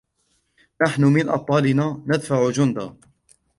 [0.81, 2.95] نحن من أبطالنا ندفع جندا